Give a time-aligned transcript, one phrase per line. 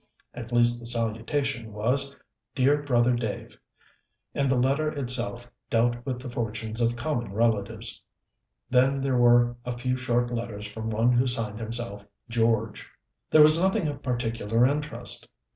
[0.33, 2.15] At least the salutation was
[2.55, 3.55] "Dear Brother Dave,"
[4.33, 8.01] and the letter itself dealt with the fortunes of common relatives.
[8.67, 12.89] Then there were a few short letters from one who signed himself "George."
[13.29, 15.29] There was nothing of particular interest.